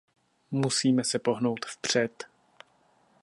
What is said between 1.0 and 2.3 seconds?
se pohnout vpřed.